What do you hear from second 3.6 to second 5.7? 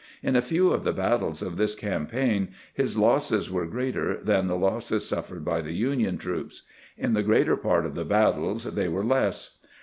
greater than the losses suffered by